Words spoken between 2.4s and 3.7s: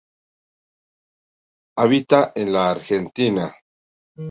la Argentina.